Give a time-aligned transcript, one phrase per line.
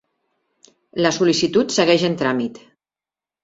[1.07, 2.61] La sol·licitud segueix en tràmit.